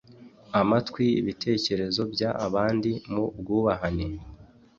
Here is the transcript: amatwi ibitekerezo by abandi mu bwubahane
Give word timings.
amatwi 0.61 1.05
ibitekerezo 1.21 2.01
by 2.13 2.21
abandi 2.45 2.91
mu 3.13 3.25
bwubahane 3.39 4.07